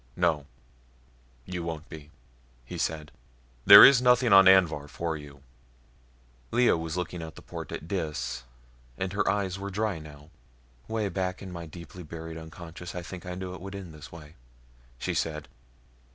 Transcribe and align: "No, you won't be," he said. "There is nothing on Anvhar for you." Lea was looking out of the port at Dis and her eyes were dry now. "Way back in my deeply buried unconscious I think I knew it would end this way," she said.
"No, 0.15 0.47
you 1.45 1.61
won't 1.63 1.87
be," 1.87 2.09
he 2.65 2.79
said. 2.79 3.11
"There 3.67 3.85
is 3.85 4.01
nothing 4.01 4.33
on 4.33 4.47
Anvhar 4.47 4.87
for 4.87 5.15
you." 5.15 5.43
Lea 6.49 6.71
was 6.71 6.97
looking 6.97 7.21
out 7.21 7.27
of 7.27 7.35
the 7.35 7.43
port 7.43 7.71
at 7.71 7.87
Dis 7.87 8.41
and 8.97 9.13
her 9.13 9.29
eyes 9.29 9.59
were 9.59 9.69
dry 9.69 9.99
now. 9.99 10.31
"Way 10.87 11.07
back 11.09 11.43
in 11.43 11.51
my 11.51 11.67
deeply 11.67 12.01
buried 12.01 12.37
unconscious 12.39 12.95
I 12.95 13.03
think 13.03 13.27
I 13.27 13.35
knew 13.35 13.53
it 13.53 13.61
would 13.61 13.75
end 13.75 13.93
this 13.93 14.11
way," 14.11 14.33
she 14.97 15.13
said. 15.13 15.47